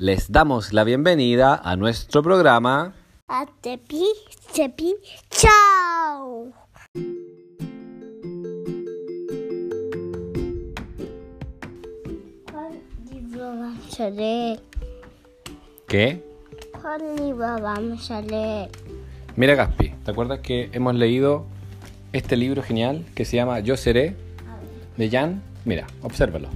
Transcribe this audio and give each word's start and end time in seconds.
Les 0.00 0.30
damos 0.30 0.72
la 0.72 0.84
bienvenida 0.84 1.56
a 1.56 1.74
nuestro 1.74 2.22
programa. 2.22 2.94
A 3.26 3.46
Tepi, 3.60 4.04
Tepi, 4.54 4.94
chao. 5.28 6.52
¿Cuál 12.52 12.80
libro 13.10 13.40
vamos 13.40 14.00
a 14.00 14.10
leer? 14.10 14.60
¿Qué? 15.88 16.22
¿Cuál 16.80 17.16
libro 17.16 17.60
vamos 17.60 18.08
a 18.12 18.22
leer? 18.22 18.70
Mira, 19.34 19.56
Gaspi, 19.56 19.88
¿te 20.04 20.12
acuerdas 20.12 20.38
que 20.38 20.70
hemos 20.74 20.94
leído 20.94 21.44
este 22.12 22.36
libro 22.36 22.62
genial 22.62 23.04
que 23.16 23.24
se 23.24 23.34
llama 23.34 23.58
Yo 23.58 23.76
seré 23.76 24.14
de 24.96 25.10
Jan? 25.10 25.42
Mira, 25.64 25.88
obsérvalo. 26.02 26.50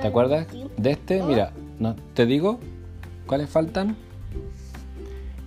¿Te 0.00 0.06
acuerdas 0.06 0.46
de 0.76 0.90
este? 0.92 1.22
Mira, 1.24 1.52
no, 1.82 1.96
te 2.14 2.26
digo 2.26 2.58
cuáles 3.26 3.50
faltan. 3.50 3.96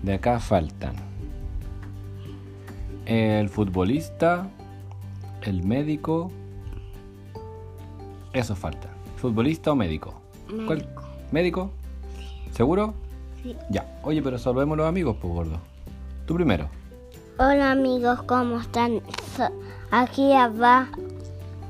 De 0.03 0.13
acá 0.13 0.39
faltan 0.39 0.95
el 3.05 3.49
futbolista, 3.49 4.47
el 5.43 5.63
médico. 5.63 6.31
Eso 8.33 8.55
falta. 8.55 8.89
¿Futbolista 9.17 9.71
o 9.71 9.75
médico? 9.75 10.13
¿Cuál? 10.65 10.79
Médico. 10.79 11.03
¿Médico? 11.31 11.71
¿Seguro? 12.51 12.93
Sí. 13.41 13.55
Ya. 13.69 13.99
Oye, 14.03 14.21
pero 14.21 14.37
salvemos 14.37 14.77
los 14.77 14.87
amigos, 14.87 15.15
pues 15.21 15.33
gordo. 15.33 15.59
Tú 16.25 16.35
primero. 16.35 16.67
Hola 17.37 17.71
amigos, 17.71 18.21
¿cómo 18.23 18.59
están? 18.59 19.01
So- 19.35 19.51
aquí 19.91 20.29
va 20.61 20.87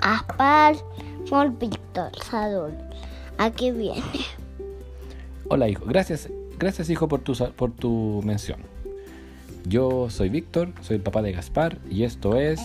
Aspar 0.02 0.76
por 1.30 1.58
Víctor 1.58 2.12
Sadul. 2.24 2.74
Aquí 3.38 3.72
viene. 3.72 4.02
Hola, 5.48 5.70
hijo. 5.70 5.86
Gracias, 5.86 6.30
gracias, 6.58 6.90
hijo, 6.90 7.08
por 7.08 7.22
tu, 7.22 7.34
por 7.56 7.72
tu 7.72 8.22
mención. 8.24 8.60
Yo 9.68 10.10
soy 10.10 10.30
Víctor, 10.30 10.74
soy 10.82 10.98
el 10.98 11.02
papá 11.04 11.22
de 11.22 11.32
Gaspar 11.32 11.78
y 11.90 12.04
esto 12.04 12.38
es. 12.38 12.62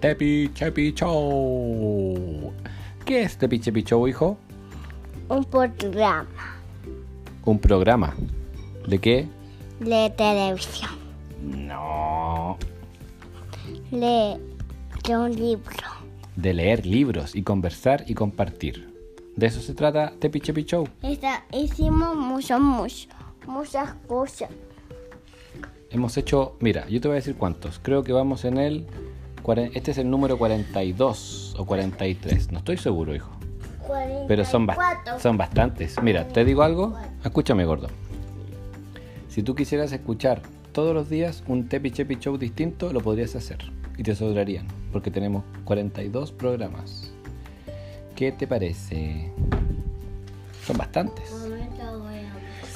Tepi 0.00 0.50
Chepi 0.54 0.92
Show. 0.92 2.52
¿Qué 3.04 3.22
es 3.22 3.36
Tepi 3.36 3.58
Chepi 3.60 3.82
Show, 3.82 4.06
hijo? 4.08 4.38
Un 5.28 5.44
programa 5.44 6.26
Un 7.44 7.58
programa. 7.58 8.14
¿De 8.86 8.98
qué? 8.98 9.28
de 9.80 10.10
televisión. 10.16 10.90
No. 11.42 12.58
De, 13.90 14.38
de 15.04 15.16
un 15.16 15.34
libro. 15.34 15.97
De 16.38 16.54
leer 16.54 16.86
libros 16.86 17.34
y 17.34 17.42
conversar 17.42 18.04
y 18.06 18.14
compartir. 18.14 18.94
De 19.34 19.46
eso 19.46 19.60
se 19.60 19.74
trata 19.74 20.12
Tepi 20.20 20.40
Chepi 20.40 20.62
Show. 20.62 20.86
Esta- 21.02 21.44
hicimos 21.52 22.14
mucho, 22.14 22.60
mucho, 22.60 23.08
muchas 23.48 23.94
cosas. 24.06 24.48
Hemos 25.90 26.16
hecho, 26.16 26.56
mira, 26.60 26.86
yo 26.88 27.00
te 27.00 27.08
voy 27.08 27.16
a 27.16 27.20
decir 27.20 27.34
cuántos. 27.34 27.80
Creo 27.82 28.04
que 28.04 28.12
vamos 28.12 28.44
en 28.44 28.58
el. 28.58 28.86
Este 29.74 29.90
es 29.92 29.98
el 29.98 30.08
número 30.10 30.38
42 30.38 31.56
o 31.58 31.64
43. 31.66 32.52
No 32.52 32.58
estoy 32.58 32.76
seguro, 32.76 33.14
hijo. 33.16 33.30
Pero 34.28 34.44
son, 34.44 34.66
bas- 34.68 34.76
44. 34.76 35.20
son 35.20 35.36
bastantes. 35.38 35.96
Mira, 36.02 36.28
te 36.28 36.44
digo 36.44 36.62
algo. 36.62 36.94
Escúchame, 37.24 37.64
gordo. 37.64 37.88
Si 39.28 39.42
tú 39.42 39.54
quisieras 39.56 39.90
escuchar 39.92 40.42
todos 40.72 40.94
los 40.94 41.08
días 41.08 41.42
un 41.48 41.68
Tepi 41.68 41.90
Chepi 41.90 42.16
Show 42.16 42.36
distinto, 42.38 42.92
lo 42.92 43.00
podrías 43.00 43.34
hacer. 43.34 43.72
Y 43.98 44.02
te 44.02 44.14
sobrarían. 44.14 44.66
Porque 44.92 45.10
tenemos 45.10 45.44
42 45.64 46.32
programas. 46.32 47.12
¿Qué 48.16 48.32
te 48.32 48.46
parece? 48.46 49.30
Son 50.64 50.76
bastantes. 50.78 51.30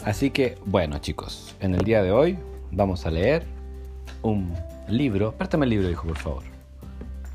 Así 0.04 0.30
que, 0.30 0.58
bueno, 0.66 0.98
chicos, 0.98 1.54
en 1.60 1.74
el 1.74 1.84
día 1.84 2.02
de 2.02 2.10
hoy 2.10 2.36
vamos 2.72 3.06
a 3.06 3.10
leer 3.10 3.44
un 4.22 4.52
libro. 4.88 5.32
Préstame 5.32 5.64
el 5.64 5.70
libro, 5.70 5.88
hijo, 5.90 6.06
por 6.08 6.18
favor. 6.18 6.42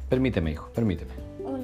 Permíteme, 0.10 0.52
hijo, 0.52 0.70
permíteme. 0.76 1.12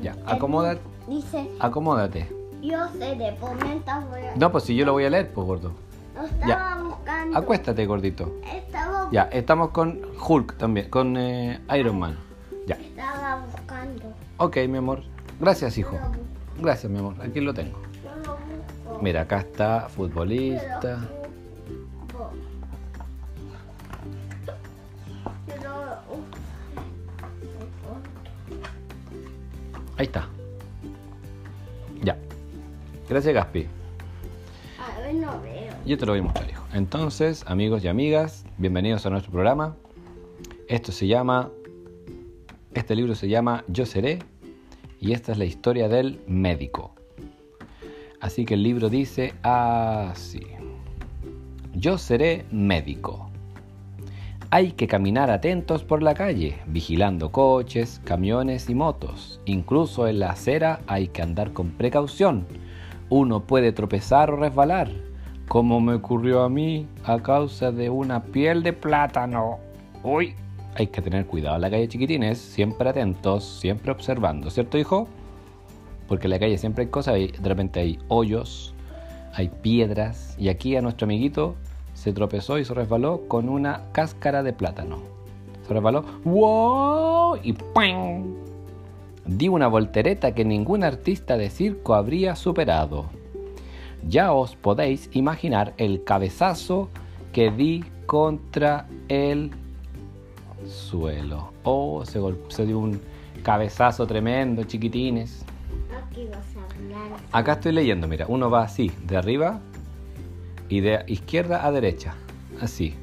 Ya, 0.02 0.16
acomódate. 0.25 0.81
Dice, 1.08 1.46
Acomódate. 1.59 2.28
yo 2.62 2.88
sé 2.98 3.16
de 3.16 3.31
momento 3.40 3.92
voy 4.09 4.22
a... 4.22 4.36
No, 4.38 4.52
pues 4.52 4.64
si 4.66 4.75
yo 4.75 4.86
lo 4.86 4.94
voy 4.94 5.03
a 5.06 5.09
leer, 5.09 5.30
pues, 5.34 5.46
gordo. 5.46 5.74
Lo 6.16 6.25
estaba 6.25 6.84
buscando. 6.84 7.38
Acuéstate, 7.38 7.85
gordito. 7.85 8.31
Estaba, 8.53 9.09
Ya, 9.12 9.24
estamos 9.31 9.69
con 9.69 10.01
Hulk 10.28 10.57
también, 10.57 10.90
con 10.90 11.18
eh, 11.18 11.59
Iron 11.78 12.00
Man. 12.00 12.18
Ya. 12.68 12.75
estaba 12.75 13.44
buscando. 13.51 14.13
Ok, 14.38 14.57
mi 14.69 14.78
amor. 14.78 15.03
Gracias, 15.40 15.78
hijo. 15.78 15.97
Gracias, 16.59 16.91
mi 16.91 17.00
amor. 17.00 17.16
Aquí 17.22 17.40
lo 17.41 17.53
tengo. 17.53 17.79
Mira, 19.01 19.22
acá 19.22 19.40
está 19.40 19.90
futbolista. 19.90 21.00
Ahí 29.97 30.06
está. 30.06 30.28
Ya. 32.03 32.18
Gracias, 33.09 33.34
Gaspi. 33.34 33.68
Yo 35.86 35.98
te 35.98 36.06
lo 36.06 36.14
voy 36.14 36.20
a 36.20 36.24
mostrar, 36.24 36.50
hijo. 36.50 36.66
Entonces, 36.74 37.44
amigos 37.46 37.84
y 37.84 37.90
amigas, 37.90 38.46
bienvenidos 38.58 39.06
a 39.06 39.10
nuestro 39.10 39.32
programa. 39.32 39.76
Esto 40.70 40.92
se 40.94 41.08
llama, 41.08 41.52
este 42.74 42.96
libro 42.96 43.16
se 43.16 43.28
llama 43.28 43.66
Yo 43.68 43.86
seré 43.86 44.20
y 45.02 45.12
esta 45.12 45.34
es 45.34 45.38
la 45.38 45.46
historia 45.46 45.90
del 45.90 46.22
médico. 46.26 46.96
Así 48.22 48.46
que 48.46 48.54
el 48.54 48.64
libro 48.64 48.90
dice 48.90 49.34
así. 49.44 50.42
Yo 51.74 51.98
seré 51.98 52.46
médico. 52.50 53.30
Hay 54.52 54.72
que 54.72 54.88
caminar 54.88 55.32
atentos 55.32 55.84
por 55.84 56.02
la 56.02 56.14
calle, 56.14 56.60
vigilando 56.68 57.32
coches, 57.32 58.00
camiones 58.06 58.70
y 58.70 58.76
motos. 58.76 59.42
Incluso 59.44 60.08
en 60.08 60.20
la 60.20 60.30
acera 60.30 60.80
hay 60.88 61.10
que 61.10 61.22
andar 61.22 61.52
con 61.52 61.72
precaución. 61.72 62.46
Uno 63.10 63.42
puede 63.42 63.74
tropezar 63.74 64.32
o 64.32 64.38
resbalar, 64.38 64.90
como 65.53 65.80
me 65.80 65.94
ocurrió 65.94 66.41
a 66.41 66.50
mí 66.50 66.88
a 67.03 67.19
causa 67.19 67.72
de 67.72 67.88
una 67.88 68.24
piel 68.24 68.64
de 68.64 68.74
plátano. 68.74 69.59
Uy, 70.02 70.34
hay 70.74 70.88
que 70.88 71.00
tener 71.00 71.28
cuidado 71.28 71.58
en 71.58 71.62
la 71.62 71.69
calle, 71.69 71.88
chiquitines, 71.88 72.40
siempre 72.40 72.90
atentos, 72.90 73.59
siempre 73.59 73.92
observando, 73.92 74.50
¿cierto, 74.50 74.80
hijo? 74.80 75.08
Porque 76.08 76.25
en 76.25 76.31
la 76.31 76.40
calle 76.40 76.58
siempre 76.58 76.86
hay 76.86 76.90
cosas, 76.90 77.13
de 77.13 77.47
repente 77.47 77.81
hay 77.81 78.00
hoyos, 78.08 78.74
hay 79.31 79.50
piedras, 79.50 80.36
y 80.40 80.50
aquí 80.50 80.75
a 80.75 80.81
nuestro 80.81 81.06
amiguito 81.06 81.53
se 81.94 82.13
tropezó 82.13 82.58
y 82.58 82.66
se 82.66 82.74
resbaló 82.74 83.28
con 83.28 83.47
una 83.47 83.92
cáscara 83.92 84.42
de 84.42 84.53
plátano. 84.53 85.03
Se 85.68 85.74
resbaló, 85.75 86.03
¡wow! 86.24 87.38
Y 87.44 87.53
¡pam! 87.53 88.38
Di 89.28 89.50
una 89.50 89.68
voltereta 89.68 90.34
que 90.34 90.46
ningún 90.46 90.84
artista 90.84 91.38
de 91.38 91.52
circo 91.52 91.94
habría 91.94 92.36
superado. 92.36 93.06
Ya 94.08 94.34
os 94.34 94.56
podéis 94.56 95.09
imaginar 95.14 95.74
el 95.78 96.03
cabezazo 96.03 96.90
que 97.31 97.52
di 97.52 97.84
contra 98.06 98.88
el 99.08 99.52
suelo. 100.68 101.52
Oh, 101.64 102.06
se, 102.06 102.19
se 102.50 102.66
dio 102.66 102.80
un 102.80 103.00
cabezazo 103.44 104.06
tremendo, 104.06 104.63
chiquitines. 104.63 105.46
Acá 107.31 107.53
estoy 107.53 107.72
leyendo, 107.72 108.08
mira, 108.08 108.25
uno 108.28 108.50
va 108.50 108.63
así, 108.63 108.92
de 109.06 109.18
arriba 109.18 109.59
y 110.69 110.81
de 110.81 111.03
izquierda 111.08 111.66
a 111.66 111.72
derecha, 111.72 112.16
así. 112.62 112.96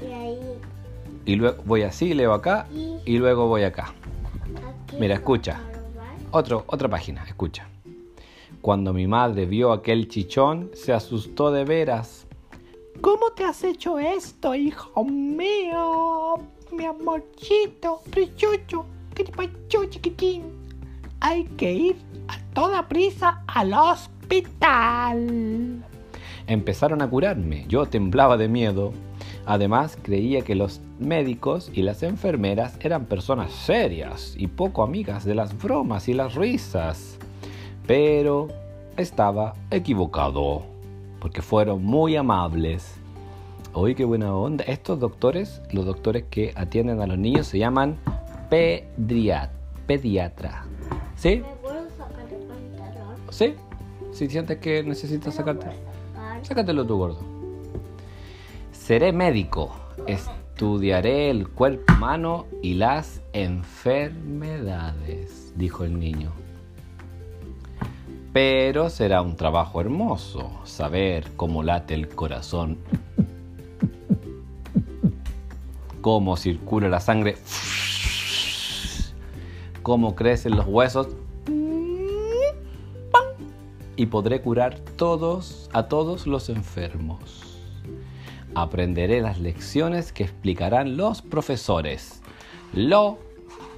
Y 0.00 0.12
ahí. 0.12 0.38
Y 1.24 1.36
luego 1.36 1.62
voy 1.64 1.82
así, 1.82 2.14
leo 2.14 2.32
acá 2.32 2.66
y 3.04 3.18
luego 3.18 3.46
voy 3.46 3.64
acá. 3.64 3.92
Mira, 4.98 5.14
escucha. 5.14 5.60
Otro, 6.30 6.64
otra 6.66 6.88
página, 6.88 7.24
escucha. 7.24 7.68
Cuando 8.62 8.92
mi 8.92 9.08
madre 9.08 9.44
vio 9.44 9.72
aquel 9.72 10.06
chichón, 10.06 10.70
se 10.72 10.92
asustó 10.92 11.50
de 11.50 11.64
veras. 11.64 12.28
¿Cómo 13.00 13.32
te 13.34 13.42
has 13.42 13.64
hecho 13.64 13.98
esto, 13.98 14.54
hijo 14.54 15.04
mío? 15.04 16.36
Mi 16.70 16.84
amorcito, 16.84 18.00
precioso, 18.08 18.86
¿qué 19.16 19.24
te 19.24 19.32
pasó, 19.32 19.84
chiquitín? 19.90 20.44
Hay 21.18 21.42
que 21.56 21.72
ir 21.72 21.96
a 22.28 22.38
toda 22.54 22.86
prisa 22.88 23.42
al 23.48 23.74
hospital. 23.74 25.18
Empezaron 26.46 27.02
a 27.02 27.10
curarme, 27.10 27.64
yo 27.66 27.86
temblaba 27.86 28.36
de 28.36 28.46
miedo. 28.46 28.92
Además, 29.44 29.98
creía 30.00 30.42
que 30.42 30.54
los 30.54 30.80
médicos 31.00 31.68
y 31.74 31.82
las 31.82 32.04
enfermeras 32.04 32.78
eran 32.80 33.06
personas 33.06 33.50
serias 33.50 34.36
y 34.38 34.46
poco 34.46 34.84
amigas 34.84 35.24
de 35.24 35.34
las 35.34 35.60
bromas 35.60 36.06
y 36.08 36.14
las 36.14 36.36
risas. 36.36 37.18
Pero 37.86 38.48
estaba 38.96 39.54
equivocado, 39.70 40.62
porque 41.20 41.42
fueron 41.42 41.84
muy 41.84 42.16
amables. 42.16 42.96
Oye, 43.74 43.94
qué 43.94 44.04
buena 44.04 44.34
onda. 44.34 44.64
Estos 44.64 44.98
doctores, 45.00 45.62
los 45.72 45.84
doctores 45.86 46.24
que 46.30 46.52
atienden 46.56 47.00
a 47.00 47.06
los 47.06 47.16
niños, 47.18 47.46
se 47.46 47.58
llaman 47.58 47.96
pedriat- 48.50 49.50
pediatra. 49.86 50.64
¿Sí? 51.16 51.36
¿Me 51.36 51.42
puedo 51.62 51.88
sacar 51.90 52.26
el 52.30 52.42
pantalón? 52.46 53.16
¿Sí? 53.30 53.54
Si 54.12 54.28
sientes 54.28 54.58
que 54.58 54.82
necesitas 54.82 55.34
sacarte. 55.34 55.66
Sacar. 55.66 56.44
Sácatelo 56.44 56.84
tú, 56.86 56.98
gordo. 56.98 57.20
Seré 58.72 59.12
médico. 59.12 59.74
Estudiaré 60.06 61.30
el 61.30 61.48
cuerpo 61.48 61.94
humano 61.94 62.44
y 62.60 62.74
las 62.74 63.22
enfermedades, 63.32 65.54
dijo 65.56 65.84
el 65.84 65.98
niño. 65.98 66.32
Pero 68.32 68.88
será 68.88 69.20
un 69.20 69.36
trabajo 69.36 69.80
hermoso 69.80 70.50
saber 70.64 71.32
cómo 71.36 71.62
late 71.62 71.92
el 71.92 72.08
corazón, 72.08 72.78
cómo 76.00 76.38
circula 76.38 76.88
la 76.88 77.00
sangre, 77.00 77.36
cómo 79.82 80.14
crecen 80.14 80.56
los 80.56 80.66
huesos 80.66 81.08
y 83.96 84.06
podré 84.06 84.40
curar 84.40 84.78
todos 84.96 85.68
a 85.74 85.88
todos 85.88 86.26
los 86.26 86.48
enfermos. 86.48 87.58
Aprenderé 88.54 89.20
las 89.20 89.38
lecciones 89.40 90.12
que 90.12 90.24
explicarán 90.24 90.96
los 90.96 91.20
profesores. 91.20 92.22
Lo 92.72 93.18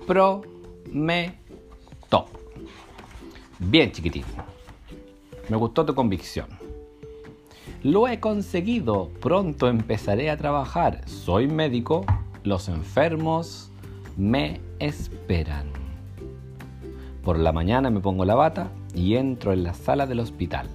prometo. 0.07 1.44
Bien, 3.67 3.91
chiquitín. 3.91 4.25
Me 5.49 5.57
gustó 5.57 5.85
tu 5.87 5.95
convicción. 5.95 6.49
Lo 7.83 8.09
he 8.09 8.21
conseguido. 8.21 9.11
Pronto 9.21 9.69
empezaré 9.69 10.31
a 10.31 10.37
trabajar. 10.37 11.07
Soy 11.09 11.47
médico. 11.47 12.05
Los 12.43 12.69
enfermos 12.69 13.71
me 14.17 14.61
esperan. 14.79 15.67
Por 17.23 17.39
la 17.39 17.53
mañana 17.53 17.91
me 17.91 18.01
pongo 18.01 18.25
la 18.25 18.35
bata 18.35 18.71
y 18.95 19.17
entro 19.17 19.53
en 19.53 19.65
la 19.65 19.73
sala 19.73 20.07
del 20.07 20.21
hospital. 20.21 20.69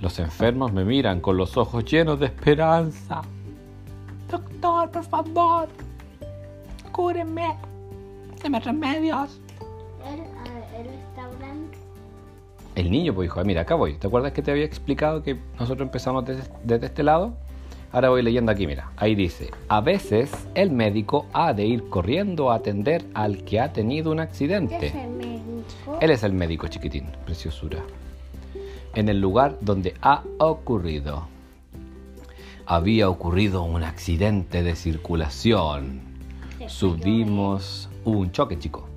Los 0.00 0.18
enfermos 0.18 0.72
me 0.72 0.84
miran 0.84 1.20
con 1.20 1.36
los 1.36 1.56
ojos 1.56 1.84
llenos 1.84 2.18
de 2.18 2.26
esperanza. 2.26 3.22
Doctor, 4.30 4.90
por 4.90 5.04
favor. 5.04 5.68
Cúreme. 6.90 7.54
Deme 8.42 8.60
remedios. 8.60 9.40
El 12.76 12.90
niño 12.90 13.12
pues 13.14 13.26
dijo, 13.26 13.40
"Ah, 13.40 13.44
mira, 13.44 13.62
acá 13.62 13.74
voy. 13.74 13.94
¿Te 13.94 14.06
acuerdas 14.06 14.32
que 14.32 14.42
te 14.42 14.50
había 14.52 14.64
explicado 14.64 15.22
que 15.22 15.36
nosotros 15.58 15.80
empezamos 15.86 16.24
desde, 16.26 16.44
desde 16.62 16.86
este 16.86 17.02
lado? 17.02 17.34
Ahora 17.90 18.10
voy 18.10 18.22
leyendo 18.22 18.52
aquí, 18.52 18.66
mira. 18.66 18.90
Ahí 18.96 19.14
dice, 19.14 19.50
a 19.68 19.80
veces 19.80 20.30
el 20.54 20.70
médico 20.70 21.24
ha 21.32 21.54
de 21.54 21.64
ir 21.64 21.88
corriendo 21.88 22.50
a 22.50 22.56
atender 22.56 23.04
al 23.14 23.44
que 23.44 23.60
ha 23.60 23.72
tenido 23.72 24.10
un 24.10 24.18
¿Qué 24.18 24.22
accidente. 24.24 24.86
es 24.88 24.94
el 24.94 25.08
médico? 25.10 25.98
Él 26.00 26.10
es 26.10 26.22
el 26.22 26.32
médico 26.34 26.68
chiquitín, 26.68 27.06
preciosura. 27.24 27.78
En 28.94 29.08
el 29.08 29.20
lugar 29.20 29.56
donde 29.62 29.94
ha 30.02 30.22
ocurrido. 30.38 31.28
Había 32.66 33.08
ocurrido 33.08 33.62
un 33.62 33.84
accidente 33.84 34.62
de 34.62 34.74
circulación. 34.76 36.00
Subimos 36.66 37.88
un 38.04 38.32
choque, 38.32 38.58
chico. 38.58 38.88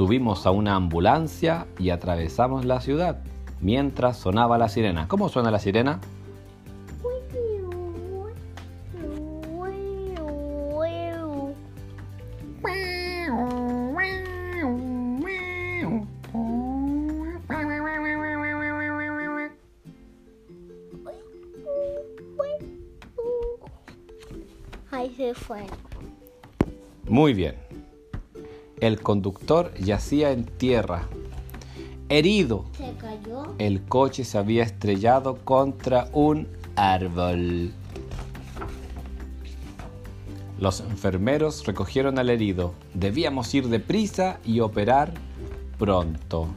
Subimos 0.00 0.46
a 0.46 0.50
una 0.50 0.76
ambulancia 0.76 1.66
y 1.78 1.90
atravesamos 1.90 2.64
la 2.64 2.80
ciudad 2.80 3.22
mientras 3.60 4.16
sonaba 4.16 4.56
la 4.56 4.70
sirena. 4.70 5.06
¿Cómo 5.08 5.28
suena 5.28 5.50
la 5.50 5.58
sirena? 5.58 6.00
Ahí 24.90 25.14
se 25.14 25.34
fue. 25.34 25.66
Muy 27.06 27.34
bien. 27.34 27.69
El 28.80 29.02
conductor 29.02 29.74
yacía 29.74 30.30
en 30.30 30.44
tierra, 30.44 31.02
herido. 32.08 32.64
Se 32.72 32.94
cayó. 32.94 33.54
El 33.58 33.82
coche 33.82 34.24
se 34.24 34.38
había 34.38 34.62
estrellado 34.62 35.36
contra 35.44 36.08
un 36.12 36.48
árbol. 36.76 37.72
Los 40.58 40.80
enfermeros 40.80 41.66
recogieron 41.66 42.18
al 42.18 42.30
herido. 42.30 42.72
Debíamos 42.94 43.54
ir 43.54 43.68
deprisa 43.68 44.40
y 44.46 44.60
operar 44.60 45.12
pronto. 45.78 46.48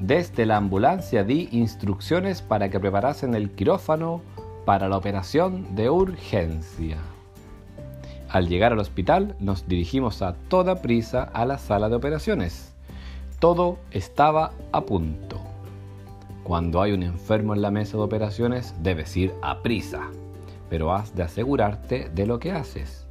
Desde 0.00 0.44
la 0.44 0.56
ambulancia 0.56 1.22
di 1.22 1.48
instrucciones 1.52 2.42
para 2.42 2.68
que 2.68 2.80
preparasen 2.80 3.34
el 3.36 3.50
quirófano 3.52 4.22
para 4.64 4.88
la 4.88 4.96
operación 4.96 5.76
de 5.76 5.88
urgencia. 5.88 6.98
Al 8.34 8.48
llegar 8.48 8.72
al 8.72 8.80
hospital 8.80 9.36
nos 9.38 9.68
dirigimos 9.68 10.20
a 10.20 10.34
toda 10.34 10.82
prisa 10.82 11.22
a 11.22 11.46
la 11.46 11.56
sala 11.56 11.88
de 11.88 11.94
operaciones. 11.94 12.74
Todo 13.38 13.78
estaba 13.92 14.50
a 14.72 14.80
punto. 14.80 15.40
Cuando 16.42 16.82
hay 16.82 16.90
un 16.90 17.04
enfermo 17.04 17.54
en 17.54 17.62
la 17.62 17.70
mesa 17.70 17.96
de 17.96 18.02
operaciones 18.02 18.74
debes 18.82 19.16
ir 19.16 19.32
a 19.40 19.62
prisa, 19.62 20.10
pero 20.68 20.92
has 20.92 21.14
de 21.14 21.22
asegurarte 21.22 22.10
de 22.12 22.26
lo 22.26 22.40
que 22.40 22.50
haces. 22.50 23.06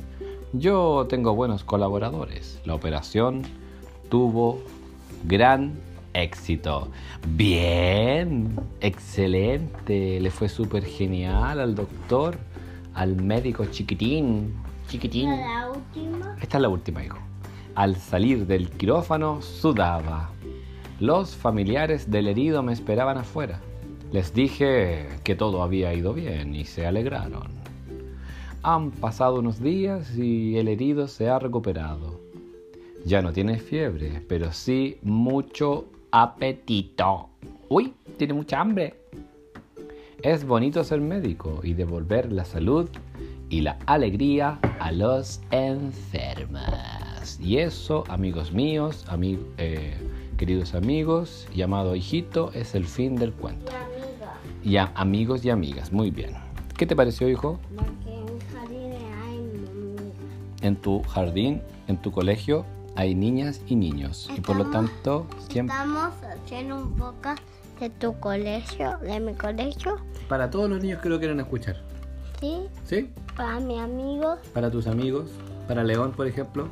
Yo 0.52 1.06
tengo 1.08 1.34
buenos 1.34 1.64
colaboradores. 1.64 2.60
La 2.66 2.76
operación 2.76 3.44
tuvo 4.10 4.60
gran 5.24 5.72
éxito. 6.14 6.90
Bien, 7.30 8.60
excelente. 8.82 10.20
Le 10.20 10.32
fue 10.32 10.50
súper 10.50 10.84
genial 10.84 11.62
al 11.62 11.76
doctor, 11.76 12.38
al 12.94 13.16
médico 13.16 13.64
chiquitín. 13.68 14.63
Chiquitín. 14.94 15.32
La 15.32 15.72
última. 15.72 16.38
Esta 16.40 16.58
es 16.58 16.62
la 16.62 16.70
última, 16.70 17.04
hijo. 17.04 17.18
Al 17.74 17.96
salir 17.96 18.46
del 18.46 18.70
quirófano 18.70 19.42
sudaba. 19.42 20.30
Los 21.00 21.36
familiares 21.36 22.12
del 22.12 22.28
herido 22.28 22.62
me 22.62 22.74
esperaban 22.74 23.18
afuera. 23.18 23.60
Les 24.12 24.36
dije 24.36 25.08
que 25.24 25.34
todo 25.34 25.64
había 25.64 25.92
ido 25.96 26.14
bien 26.14 26.54
y 26.54 26.66
se 26.66 26.86
alegraron. 26.86 27.48
Han 28.62 28.92
pasado 28.92 29.40
unos 29.40 29.60
días 29.60 30.16
y 30.16 30.60
el 30.60 30.68
herido 30.68 31.08
se 31.08 31.28
ha 31.28 31.40
recuperado. 31.40 32.20
Ya 33.04 33.24
no 33.24 33.34
tiene 33.34 33.58
fiebre, 33.58 34.24
pero 34.30 34.54
sí 34.54 35.00
mucho 35.02 35.86
apetito. 36.12 37.30
Uy, 37.68 37.94
tiene 38.18 38.36
mucha 38.36 38.62
hambre. 38.62 38.94
Es 40.22 40.46
bonito 40.46 40.84
ser 40.84 41.02
médico 41.02 41.62
y 41.64 41.74
devolver 41.74 42.32
la 42.32 42.46
salud 42.46 42.88
y 43.54 43.62
la 43.62 43.78
alegría 43.86 44.58
a 44.80 44.92
los 44.92 45.40
enfermos. 45.52 46.64
Y 47.40 47.58
eso, 47.60 48.04
amigos 48.10 48.52
míos, 48.52 49.06
ami- 49.08 49.38
eh, 49.60 49.94
queridos 50.38 50.74
amigos, 50.74 51.48
llamado 51.54 51.96
hijito, 51.96 52.52
es 52.54 52.74
el 52.74 52.86
fin 52.86 53.16
del 53.16 53.32
cuento. 53.32 53.72
Y 54.64 54.78
a- 54.78 54.92
amigos 54.96 55.46
y 55.46 55.52
amigas, 55.52 55.92
muy 55.92 56.10
bien. 56.10 56.32
¿Qué 56.78 56.88
te 56.88 56.96
pareció, 56.96 57.30
hijo? 57.30 57.60
Porque 57.76 58.16
en 58.16 58.40
jardín 58.52 58.92
hay. 59.24 60.68
En 60.68 60.76
tu 60.76 61.04
jardín, 61.04 61.62
en 61.88 61.98
tu 62.02 62.12
colegio, 62.12 62.66
hay 62.96 63.14
niñas 63.14 63.62
y 63.68 63.76
niños. 63.76 64.32
Y 64.36 64.42
por 64.42 64.56
lo 64.56 64.64
Estamos- 64.64 64.90
tanto, 65.04 65.28
siempre... 65.48 65.76
Estamos 65.76 66.12
haciendo 66.44 66.78
un 66.78 66.96
podcast 66.96 67.44
de 67.80 67.92
tu 67.92 68.20
colegio, 68.20 68.98
de 68.98 69.20
mi 69.20 69.36
colegio. 69.36 69.98
Para 70.28 70.50
todos 70.50 70.72
los 70.72 70.82
niños 70.82 71.00
que 71.04 71.10
lo 71.10 71.20
quieren 71.20 71.40
escuchar. 71.40 71.84
Sí, 72.40 72.58
¿Sí? 72.86 73.10
Para 73.36 73.60
mis 73.60 73.80
amigos. 73.80 74.40
Para 74.54 74.70
tus 74.72 74.88
amigos, 74.88 75.32
para 75.68 75.84
León, 75.84 76.12
por 76.16 76.28
ejemplo. 76.28 76.68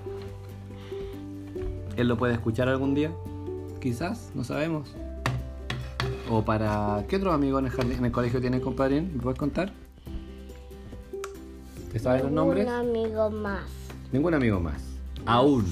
Él 1.97 2.07
lo 2.07 2.17
puede 2.17 2.33
escuchar 2.33 2.67
algún 2.69 2.93
día. 2.95 3.11
Quizás, 3.79 4.31
no 4.35 4.43
sabemos. 4.43 4.93
O 6.29 6.43
para... 6.43 7.03
¿Qué 7.07 7.17
otros 7.17 7.33
amigos 7.33 7.59
en 7.59 7.65
el, 7.65 7.71
jardín- 7.71 7.97
en 7.97 8.05
el 8.05 8.11
colegio 8.11 8.39
tienes, 8.39 8.61
compadre? 8.61 9.01
¿Me 9.01 9.21
puedes 9.21 9.37
contar? 9.37 9.73
¿Te 11.91 11.99
sabes 11.99 12.23
los 12.23 12.31
nombres? 12.31 12.65
Un 12.65 12.71
amigo 12.73 13.29
más. 13.29 13.63
Ningún 14.11 14.33
amigo 14.33 14.59
más. 14.59 14.81
Aún. 15.25 15.65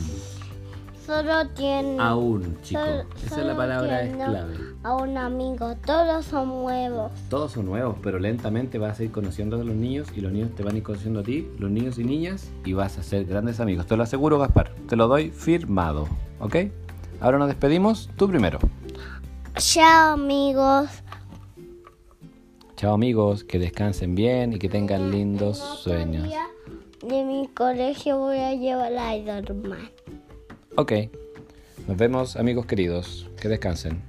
Solo 1.10 1.48
tiene 1.56 1.98
Aún, 2.00 2.56
chico. 2.62 2.80
Solo- 2.82 3.04
Esa 3.26 3.40
es 3.42 3.46
la 3.48 3.58
palabra 3.58 4.04
es 4.04 4.14
clave. 4.16 4.54
a 4.84 4.96
un 4.96 5.18
amigo. 5.18 5.76
Todos 5.84 6.24
son 6.26 6.50
nuevos. 6.50 7.12
Todos 7.30 7.54
son 7.54 7.66
nuevos, 7.66 7.96
pero 8.04 8.20
lentamente 8.20 8.78
vas 8.78 9.00
a 9.00 9.06
ir 9.06 9.12
conociendo 9.12 9.60
a 9.60 9.64
los 9.64 9.76
niños 9.76 10.08
y 10.16 10.22
los 10.22 10.32
niños 10.32 10.52
te 10.56 10.62
van 10.62 10.76
a 10.76 10.78
ir 10.78 10.84
conociendo 10.84 11.22
a 11.22 11.24
ti, 11.24 11.48
los 11.58 11.72
niños 11.72 11.98
y 11.98 12.04
niñas, 12.04 12.52
y 12.64 12.74
vas 12.74 13.00
a 13.00 13.02
ser 13.04 13.26
grandes 13.26 13.60
amigos. 13.60 13.88
Te 13.88 13.98
lo 13.98 14.04
aseguro, 14.04 14.38
Gaspar. 14.38 14.76
Te 14.88 14.96
lo 14.96 15.08
doy 15.08 15.32
firmado. 15.32 16.08
¿Ok? 16.40 16.56
Ahora 17.22 17.40
nos 17.40 17.48
despedimos. 17.48 18.12
Tú 18.16 18.28
primero. 18.30 18.60
Chao 19.56 20.14
amigos. 20.14 20.90
Chao 22.76 22.94
amigos, 22.94 23.44
que 23.44 23.58
descansen 23.58 24.14
bien 24.14 24.54
y 24.54 24.60
que 24.60 24.70
tengan 24.70 25.10
lindos 25.10 25.58
sueños. 25.58 26.30
de 27.02 27.24
mi 27.24 27.48
colegio 27.48 28.20
voy 28.20 28.38
a 28.38 28.54
llevar 28.54 28.94
a 28.96 29.16
Man. 29.54 29.90
Ok. 30.80 30.94
Nos 31.90 31.98
vemos 31.98 32.38
amigos 32.38 32.66
queridos. 32.66 33.30
Que 33.42 33.50
descansen. 33.50 34.02